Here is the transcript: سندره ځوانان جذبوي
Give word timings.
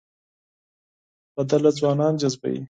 سندره 1.35 1.71
ځوانان 1.77 2.13
جذبوي 2.21 2.59